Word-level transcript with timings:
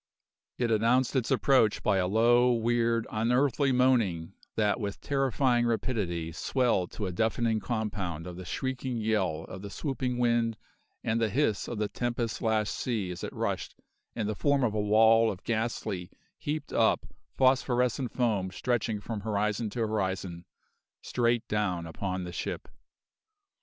It 0.57 0.71
announced 0.71 1.15
its 1.15 1.29
approach 1.29 1.83
by 1.83 1.97
a 1.97 2.07
low, 2.07 2.53
weird, 2.53 3.05
unearthly 3.11 3.71
moaning 3.71 4.33
that 4.55 4.79
with 4.79 4.99
terrifying 4.99 5.67
rapidity 5.67 6.31
swelled 6.31 6.89
to 6.93 7.05
a 7.05 7.11
deafening 7.11 7.59
compound 7.59 8.25
of 8.25 8.35
the 8.35 8.43
shrieking 8.43 8.97
yell 8.97 9.43
of 9.43 9.61
the 9.61 9.69
swooping 9.69 10.17
wind 10.17 10.57
and 11.03 11.21
the 11.21 11.29
hiss 11.29 11.67
of 11.67 11.77
the 11.77 11.87
tempest 11.87 12.41
lashed 12.41 12.73
sea 12.73 13.11
as 13.11 13.23
it 13.23 13.31
rushed, 13.31 13.75
in 14.15 14.25
the 14.25 14.33
form 14.33 14.63
of 14.63 14.73
a 14.73 14.81
wall 14.81 15.29
of 15.29 15.43
ghastly, 15.43 16.09
heaped 16.39 16.73
up, 16.73 17.05
phosphorescent 17.37 18.09
foam 18.11 18.49
stretching 18.49 18.99
from 19.01 19.19
horizon 19.19 19.69
to 19.69 19.81
horizon, 19.81 20.45
straight 21.03 21.47
down 21.47 21.85
upon 21.85 22.23
the 22.23 22.33
ship. 22.33 22.67